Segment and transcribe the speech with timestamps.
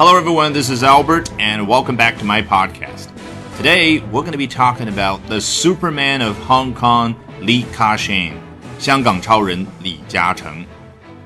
[0.00, 0.52] Hello, everyone.
[0.52, 3.08] This is Albert, and welcome back to my podcast.
[3.56, 8.34] Today, we're going to be talking about the Superman of Hong Kong, Li Ka-shing.
[8.78, 10.64] 香港超人李嘉诚。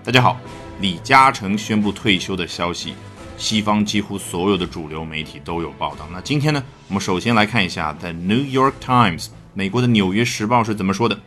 [0.05, 0.37] 大家好，
[0.81, 2.95] 李嘉诚宣布退休的消息，
[3.37, 6.09] 西方几乎所有的主流媒体都有报道。
[6.13, 11.19] 那今天呢，我们首先来看一下 The New York Times，美国的《纽约时报》是怎么说的。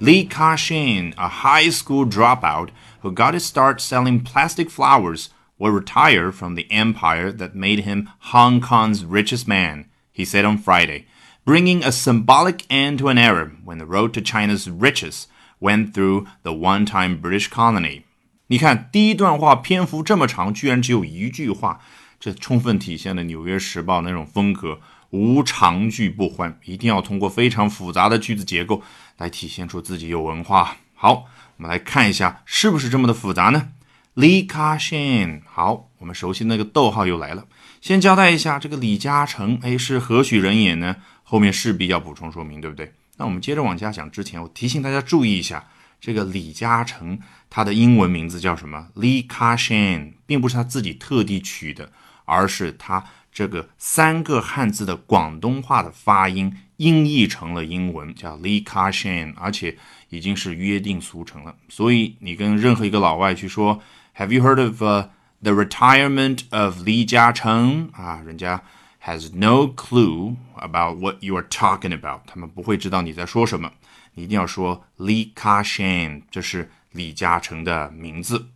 [0.00, 2.68] Li Ka-shing, a high school dropout
[3.02, 5.26] who got his start selling plastic flowers,
[5.57, 10.57] will retire from the empire that made him Hong Kong's richest man, he said on
[10.57, 11.05] Friday,
[11.45, 15.27] bringing a symbolic end to an era when the road to China's riches
[15.59, 18.03] went through the one-time British colony.
[18.47, 21.79] 你看，第一段话篇幅这么长，居然只有一句话，
[22.19, 24.79] 这充分体现了《纽约时报》那种风格，
[25.09, 28.83] 无长句不欢，一定要通过非常复杂的句子结构
[29.17, 30.77] 来体现出自己有文化。
[30.93, 31.25] 好，
[31.57, 33.69] 我们来看一下是不是这么的复杂呢
[34.15, 37.45] ？Li Ka-shing，好，我们熟悉那个逗号又来了。
[37.81, 40.95] 先交代一下，这个李嘉诚，哎，是何许人也呢？
[41.23, 42.93] 后面势必要补充说明，对不对？
[43.17, 45.65] 那我们接着往下讲之前，我提醒大家注意一下，
[45.99, 51.91] 这个李嘉诚他的英文名字叫什么？Li Ka-shing，并不是他自己特地取的，
[52.25, 59.77] 而是他这个三个汉字的广东话的发音音译成了英文，叫 Li Ka-shing，而且
[60.09, 61.55] 已经是约定俗成了。
[61.69, 63.81] 所以你跟任何一个老外去说
[64.16, 67.90] ，Have you heard of the retirement of Li 嘉诚？
[67.92, 68.62] 啊，人家。
[69.06, 73.72] has no clue about what you are talking about，他们不会知道你在说什么。
[74.12, 78.48] 你一定要说 Li Ka-shing，这是李嘉诚的名字。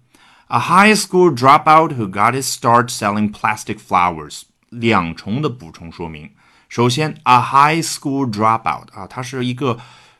[0.48, 6.32] A high school dropout who got his start selling plastic flowers，两重的补充说明。
[6.68, 9.78] 首先，a high school dropout 啊，他是一个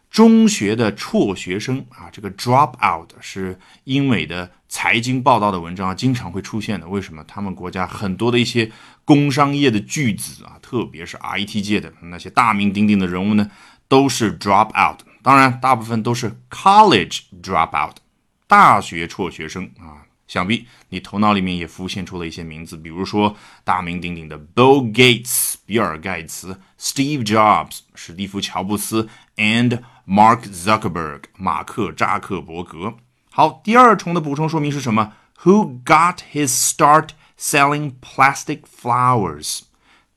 [0.09, 2.09] 中学的辍学生啊。
[2.11, 6.87] 这个 drop out 是英美的财经报道的文章啊，经常会出现的。
[6.87, 7.23] 为什么？
[7.25, 8.71] 他们国家很多的一些
[9.05, 13.49] 工商业的巨子啊，特别是 IT 界的那些大名鼎鼎的人物呢，
[13.87, 14.99] 都是 drop out。
[15.21, 17.97] 当然，大部分都是 college drop out，
[18.47, 20.05] 大学辍学生啊。
[20.27, 32.95] 想必你头脑里面也浮现出了一些名字，比如说大名鼎鼎的 Bill Gates 比尔盖茨、Steve Jobs 史蒂夫乔布斯 and Mark Zuckerberg 马克扎克伯格。
[33.29, 39.61] 好，第二重的补充说明是什么？Who got his start selling plastic flowers？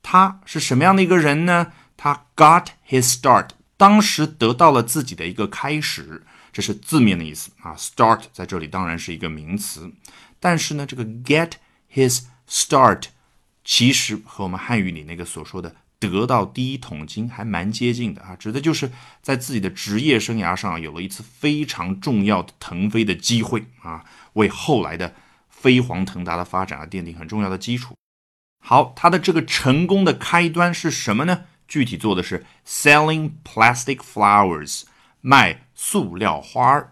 [0.01, 1.73] 他是什么样的一个人呢？
[1.95, 7.75] 他 got his start，当时得到了自己的一个开始，这是字面的意思啊。
[7.77, 9.93] Start 在这里当然是一个名词，
[10.39, 11.51] 但是呢，这个 get
[11.93, 13.03] his start
[13.63, 15.75] 其实和我们汉语里那个所说的
[16.09, 18.91] 得到第一桶金还蛮接近的啊，指的就是
[19.21, 24.03] 在自己的职业生涯上有了一次非常重要的腾飞的机会啊，
[24.33, 25.13] 为后来的。
[25.49, 27.95] 飞黄腾达的发展啊，奠定很重要的基础。
[28.59, 31.45] 好，它的这个成功的开端是什么呢？
[31.69, 34.81] 具体做的是 selling plastic flowers，
[35.21, 36.91] 卖塑料花儿。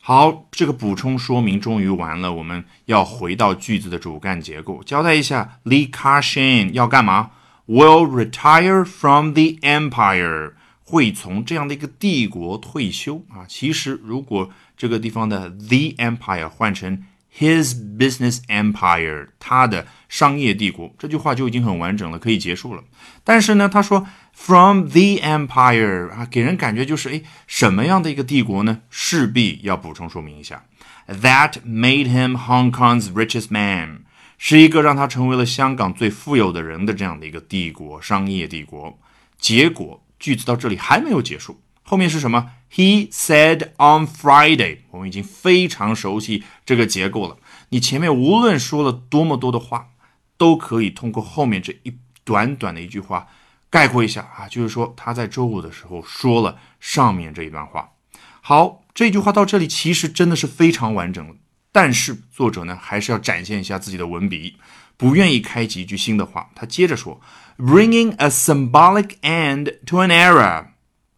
[0.00, 7.32] 好，这个补充说明终于完了，我们要回到句子的主干结构，交代一下，Li Ka-shing 要干嘛
[7.66, 10.52] ？Will retire from the empire，
[10.84, 13.44] 会从这样的一个帝国退休啊。
[13.48, 17.04] 其实如果这个地方的 the empire 换成
[17.36, 22.84] His business empire，他的商业帝国，这句话就已经很完整了，可以结束了。
[23.24, 28.82] 但是呢，他说 from the empire 啊，给人感觉就是哎，什么样的一个帝国呢？
[28.88, 30.64] 势必要补充说明一下
[31.08, 34.02] ，that made him Hong Kong's richest man，
[34.46, 38.98] 是一个让他成为了香港最富有的人的这样的一个帝国，商业帝国。
[39.38, 41.62] 结果句子到这里还没有结束。
[41.82, 44.80] 后面是什么？He said on Friday。
[44.90, 47.38] 我们已经非常熟悉这个结构了。
[47.70, 49.88] 你前面无论说了多么多的话，
[50.36, 53.28] 都可以通过后面这一短短的一句话
[53.70, 54.46] 概括一下啊。
[54.46, 57.92] 就是说他在周五的时候说了上面这一段话。
[58.42, 61.34] 好，这句话到这里其实真的是非常完整了。
[61.74, 64.54] 但是作者呢，还是要展现一下自己的文笔，
[64.96, 66.48] 不愿意开启一句新的话。
[66.54, 67.20] 他接着说
[67.58, 70.66] ：“Bringing a symbolic end to an era。”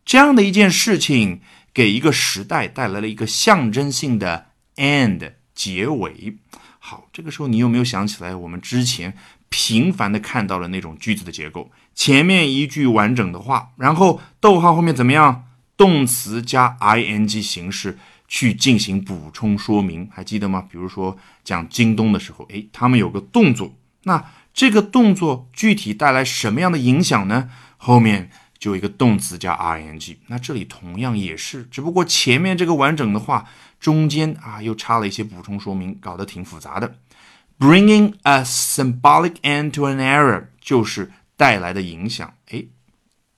[0.07, 1.43] 这样的一件事情，
[1.75, 6.39] 给一个时代带来了一个象征性的 end 结尾。
[6.79, 9.13] 好，这个时候你有没有想起来我们之前
[9.51, 11.71] 频繁的看到的那种句子的结构？
[11.95, 15.45] 前面一句完整的话，然后逗号后面怎么样？
[15.77, 20.67] 动词加 ing 形式去进行补充说明，还记得吗？
[20.71, 23.75] 比如说讲京东的时候，诶，他们有个动作，
[24.05, 27.51] 那这个动作具体带来什么样的影响呢？
[27.77, 28.31] 后面。
[28.59, 33.47] 就一个动词加 ing，那这里同样也是，只不过前面这个完整的话
[33.79, 36.97] 中间啊又插了一些补充说明，搞得挺复杂的。
[37.59, 42.33] bringing a symbolic end to an era 就是带来的影响。
[42.49, 42.69] 诶，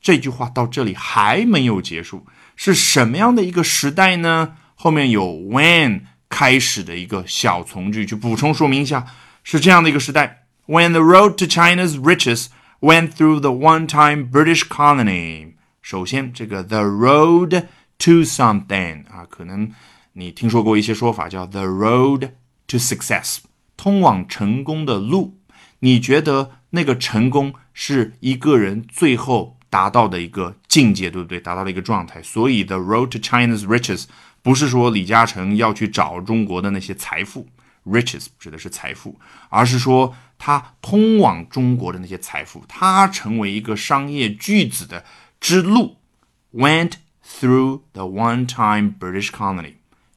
[0.01, 2.25] 这句话到这里还没有结束，
[2.55, 4.55] 是什么样的一个时代呢？
[4.81, 9.05] 后面有 when 开始的一个小从句去补充说明一下，
[9.43, 10.47] 是这样的一个时代。
[10.69, 12.47] When the road to China's riches
[12.81, 15.55] went through the one-time British colony。
[15.83, 17.65] 首先，这个 the road
[17.99, 19.73] to something 啊，可能
[20.13, 22.31] 你听说过一些说法叫 the road
[22.69, 23.39] to success，
[23.77, 25.41] 通往成功的路。
[25.81, 31.41] 你觉得那个成功是一个人最后达到的一个境界，对不对？
[31.41, 32.23] 达到了一个状态。
[32.23, 34.05] 所以 the road to China's riches
[34.43, 37.47] 不是说李嘉诚要去找中国的那些财富
[37.85, 39.19] ，riches 指的是财富，
[39.49, 40.15] 而是说。
[40.41, 45.05] 他通往中国的那些财富，他成为一个商业巨子的
[45.41, 45.97] 之路
[46.55, 46.93] ，went
[47.27, 49.73] through the one-time British colony。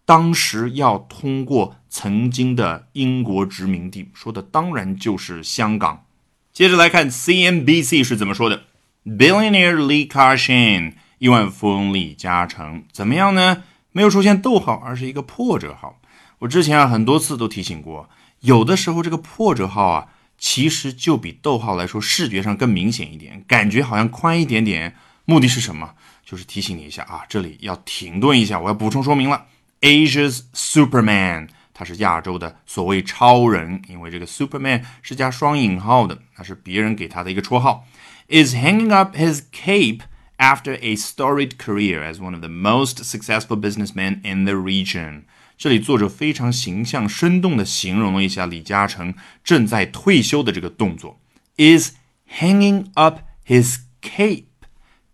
[0.06, 6.06] 当时要通过曾经的英国殖民地，说的当然就是香港。
[6.54, 8.66] 接着来看 CNBC 是怎么说的
[9.04, 13.64] ：Billionaire Lee Ka-shing，亿万富翁李嘉诚怎么样呢？
[13.92, 16.00] 没有出现逗号，而是一个破折号。
[16.40, 18.10] 我之前啊很多次都提醒过。
[18.40, 20.08] 有的时候这个破折号啊，
[20.38, 24.96] 其实就比逗号来说视觉上更明显一点，感觉好像宽一点点。
[25.26, 25.94] 目的是什么？
[26.26, 29.46] 就是提醒你一下啊，这里要停顿一下，我要补充说明了。
[29.82, 37.86] Asia's Superman，他是亚洲的所谓超人，因为这个 Superman 是加双引号的，那是别人给他的一个绰号。
[38.28, 40.02] Is hanging up his cape
[40.42, 45.22] after a storied career as one of the most successful businessmen in the region.
[45.56, 51.20] 这里作者非常形象生动地形容了一下李嘉诚正在退休的这个动作
[51.58, 51.92] ，is
[52.40, 54.46] hanging up his cape。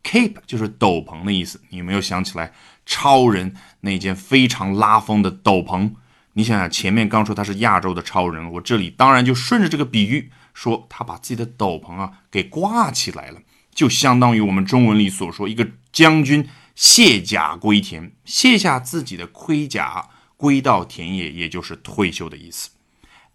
[0.01, 1.59] cape 就是斗篷的意思。
[1.69, 2.53] 你有没有想起来
[2.85, 5.91] 超人那件非常拉风的斗篷？
[6.33, 13.41] 你想想，前面刚说他是亚洲的超人，我这里当然就顺着这个比喻说，他把自己的斗篷啊给挂起来了，
[13.77, 20.09] 就相当于我们中文里所说一个将军卸甲归田，卸下自己的盔甲。
[20.39, 22.69] 归到田野，也就是退休的意思。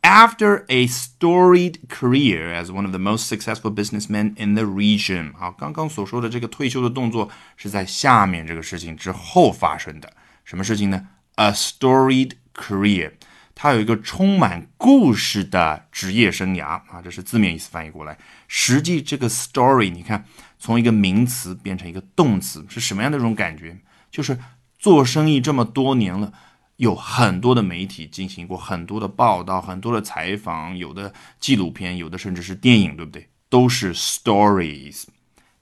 [0.02, 10.12] After a storied career as one of the most successful businessmen in the region，啊，刚刚所说的这个退休的动作是在下面这个事情之后发生的。
[10.44, 13.14] 什么事情呢？A storied career，
[13.54, 18.16] 他有一个充满故事的职业生涯啊，这是字面意思翻译过来。
[18.48, 20.24] 实际这个 story，你看
[20.58, 23.76] 从一个名词变成一个动词，是什么样的一种感觉？
[24.10, 24.38] 就是
[24.78, 26.32] 做生意这么多年了。
[26.76, 33.28] 有很多的媒体进行过很多的报道，很多的采访，有的纪录片，有的甚至是电影，对不对？
[33.48, 35.04] 都是 stories。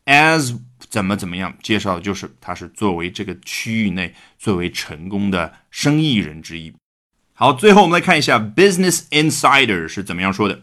[0.07, 0.59] as
[0.89, 6.73] 怎么怎么样，介绍的就是他是作为这个区域内最为成功的生意人之一。
[7.40, 10.62] 好，最后我们来看一下 Business Insider 是怎么样说的。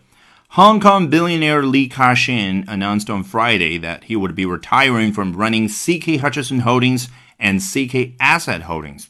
[0.55, 5.69] Hong Kong billionaire Li Ka-shing announced on Friday that he would be retiring from running
[5.69, 7.07] CK Hutchison Holdings
[7.39, 9.05] and CK Asset Holdings.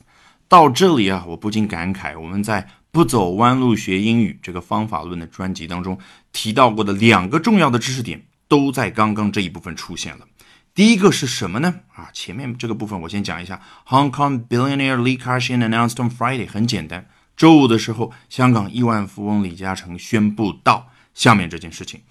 [0.48, 5.98] 到这里啊，我不禁感慨，我们在不走弯路学英语这个方法论的专辑当中
[6.32, 10.26] 提到过的两个重要的知识点，都在刚刚这一部分出现了。
[10.74, 11.74] 第一个是什么呢？
[11.94, 13.60] 啊，前面这个部分我先讲一下。
[13.88, 22.01] Hong Kong billionaire Li Ka-shing announced on Friday，很简单， 周五的时候，香港亿万富翁李嘉诚宣布到下面这件事情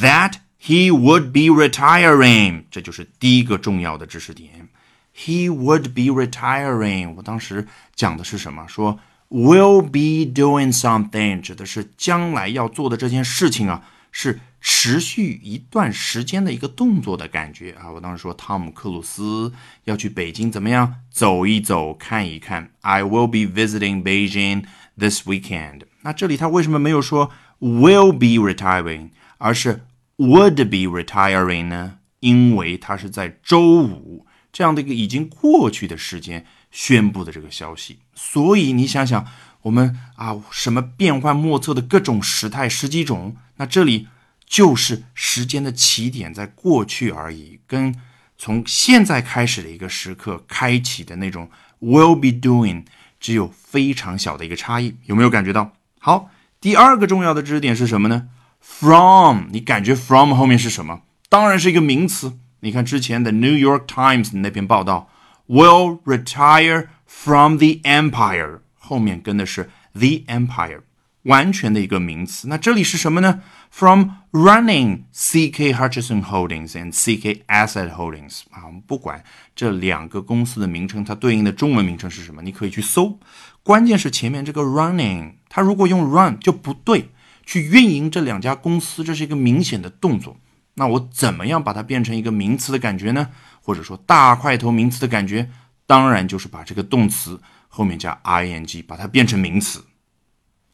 [0.00, 4.68] ，that he would be retiring，这就是第一个重要的知识点。
[5.12, 7.14] He would be retiring。
[7.16, 8.64] 我当时讲的是什么？
[8.68, 17.90] 说 will be doing something，指的是将来要做的这件事情啊，是持续一段时间的一个动作的感觉啊。
[17.90, 19.52] 我当时说汤姆克鲁斯
[19.84, 22.70] 要去北京怎么样走一走看一看。
[22.80, 24.64] I will be visiting Beijing
[24.98, 25.82] this weekend。
[26.02, 29.84] 那这里他为什么没有说 will be retiring，而是
[30.16, 31.98] would be retiring 呢？
[32.20, 34.26] 因为他是在周五。
[34.52, 39.24] 这样的一个已经过去的时间宣布的这个消息，所以你想想，
[39.62, 44.08] 我们啊什么变幻莫测的各种时态十几种，那这里
[44.50, 47.94] 就是时间的起点在过去而已，跟
[48.36, 51.48] 从现在开始的一个时刻开启的那种
[51.80, 52.84] will be doing
[53.20, 55.72] 只有非常小的一个差异，有没有感觉到？
[56.00, 56.30] 好，
[56.60, 58.28] 第二个重要的知识点是什么呢
[58.60, 61.02] ？From，你感觉 from 后面是什么？
[61.28, 62.36] 当然是一个名词。
[62.62, 65.08] 你看之前的《New York Times》那篇报道
[65.46, 70.80] ，will retire from the empire，后面跟的是 the empire，
[71.24, 72.48] 完全的一个名词。
[72.48, 79.22] 那这里是什么呢？From running CK Hutchison Holdings and CK Asset Holdings 啊，我们不管
[79.54, 83.18] 这两个公司的名称，它对应的中文名称是什么，你可以去搜。
[83.62, 87.10] 关键是前面这个 running，它如果用 run 就不对。
[87.46, 90.36] 去运营这两家公司，这是一个明显的动作。
[90.74, 93.28] 那我怎么样把它变成一个名词的感觉呢？
[93.60, 95.50] 或者说大块头名词的感觉？
[95.84, 99.82] 当然就是把这个动词后面加 ing，把它变成名词。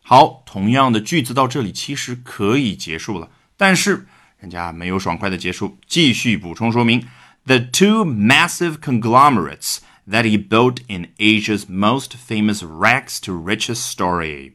[0.09, 4.07] 好，同样的句子到这里其实可以结束了，但是
[4.39, 7.05] 人家没有爽快的结束，继续补充说明
[7.45, 14.53] ：The two massive conglomerates that he built in Asia's most famous rags to riches story。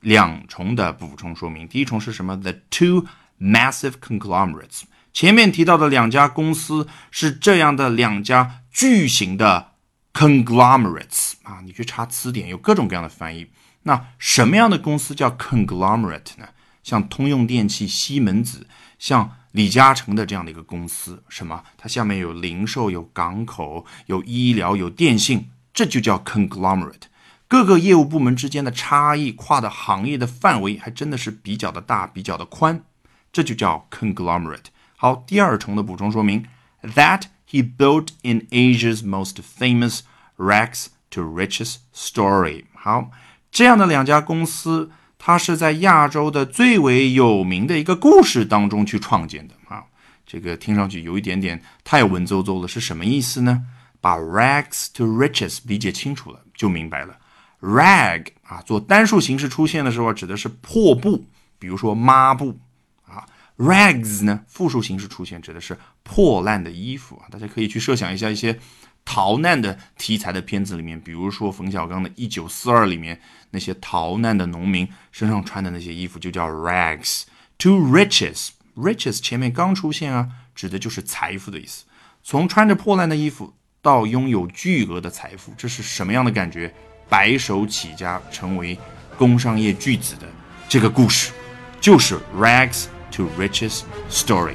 [0.00, 3.04] 两重的补充说明，第一重是什么？The two
[3.38, 4.84] massive conglomerates。
[5.12, 9.72] 前面提到的两家公司是这样的两家巨型的
[10.14, 13.48] conglomerates 啊，你去查词典有各种各样的翻译。
[13.84, 16.48] 那什么样的公司叫 conglomerate 呢？
[16.82, 18.66] 像通用电气、西门子，
[18.98, 21.64] 像李嘉诚的这样的一个公司，什么？
[21.78, 27.04] 它下面有零售、有港口、有医疗、有电信，这就叫 conglomerate。
[27.48, 32.84] 各个业务部门之间的差异，跨的行业的范围还真的是比较的大，比较的宽，
[33.32, 34.66] 这就叫 conglomerate。
[34.96, 36.44] 好，第二重的补充说明
[36.82, 40.00] ，that he built in Asia's most famous
[40.36, 42.64] rags to riches story。
[42.74, 43.10] 好。
[43.54, 49.84] 这样的两家公司，它是在亚洲的最为有名的一个故事当中去创建的啊。
[50.26, 53.62] 这个听上去有一点点太文绉绉了，是什么意思呢？
[54.00, 57.16] 把 rags to riches 理解清楚了就明白了。
[57.60, 61.24] rag 啊，做单数形式出现的时候指的是破布，
[61.60, 62.58] 比如说抹布
[63.06, 63.24] 啊。
[63.56, 67.30] rags 呢，复数形式出现指的是破烂的衣服啊。
[67.30, 68.58] 大家可以去设想一下一些。
[69.04, 73.20] 逃难的题材的片子里面，比如说冯小刚的《一九四二》里面，
[73.50, 77.22] 那些逃难的农民身上穿的那些衣服就叫 rags
[77.58, 81.84] to riches，riches 前面刚出现啊，指的就是财富的意思。
[82.22, 86.72] 从穿着破烂的衣服到拥有巨额的财富，这是什么样的感觉？
[87.06, 88.78] 白手起家成为
[89.18, 90.26] 工商业巨子的
[90.66, 91.30] 这个故事，
[91.78, 94.54] 就是 rags to riches story。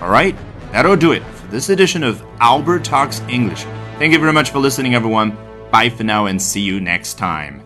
[0.00, 0.34] All right,
[0.72, 3.64] that'll do it for this edition of Albert Talks English.
[3.98, 5.36] Thank you very much for listening, everyone.
[5.70, 7.62] Bye for now and see you next time.